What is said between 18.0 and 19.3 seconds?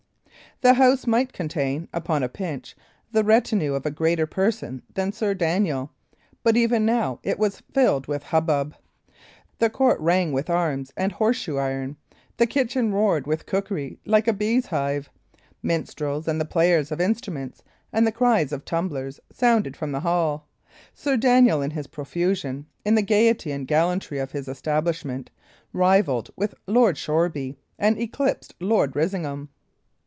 the cries of tumblers,